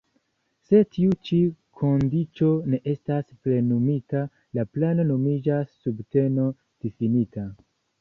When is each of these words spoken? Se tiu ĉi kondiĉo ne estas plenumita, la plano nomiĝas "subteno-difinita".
Se 0.69 0.79
tiu 0.95 1.11
ĉi 1.27 1.37
kondiĉo 1.81 2.49
ne 2.73 2.81
estas 2.95 3.29
plenumita, 3.45 4.25
la 4.61 4.69
plano 4.75 5.09
nomiĝas 5.15 5.73
"subteno-difinita". 5.87 7.51